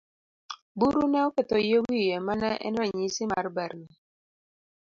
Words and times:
Buru 0.77 1.03
ne 1.11 1.19
oketho 1.27 1.57
yie 1.67 1.79
wiye 1.85 2.15
mane 2.27 2.49
en 2.67 2.75
ranyisi 2.79 3.23
mar 3.31 3.45
berne. 3.55 3.89